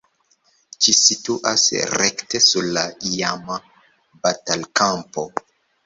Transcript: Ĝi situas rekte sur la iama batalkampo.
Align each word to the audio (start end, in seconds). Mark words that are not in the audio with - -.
Ĝi 0.85 0.95
situas 0.99 1.67
rekte 1.99 2.43
sur 2.47 2.73
la 2.79 2.87
iama 3.13 3.61
batalkampo. 4.27 5.33